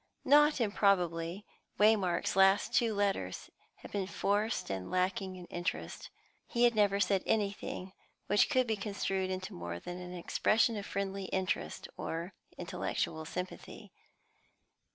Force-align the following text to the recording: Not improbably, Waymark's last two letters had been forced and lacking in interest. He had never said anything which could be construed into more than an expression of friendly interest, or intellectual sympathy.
Not 0.25 0.59
improbably, 0.59 1.45
Waymark's 1.79 2.35
last 2.35 2.73
two 2.73 2.95
letters 2.95 3.51
had 3.83 3.91
been 3.91 4.07
forced 4.07 4.71
and 4.71 4.89
lacking 4.89 5.35
in 5.35 5.45
interest. 5.51 6.09
He 6.47 6.63
had 6.63 6.73
never 6.73 6.99
said 6.99 7.21
anything 7.27 7.93
which 8.25 8.49
could 8.49 8.65
be 8.65 8.75
construed 8.75 9.29
into 9.29 9.53
more 9.53 9.79
than 9.79 9.99
an 9.99 10.15
expression 10.15 10.75
of 10.75 10.87
friendly 10.87 11.25
interest, 11.25 11.87
or 11.97 12.33
intellectual 12.57 13.25
sympathy. 13.25 13.91